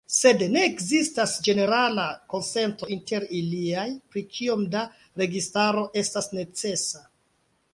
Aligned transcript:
Sed 0.17 0.39
ne 0.53 0.61
ekzistas 0.67 1.33
ĝenerala 1.47 2.05
konsento 2.33 2.89
inter 2.95 3.27
iliaj 3.41 3.85
pri 4.15 4.25
kiom 4.39 4.67
da 4.77 4.83
registaro 5.25 5.85
estas 6.03 6.33
necesa. 6.41 7.07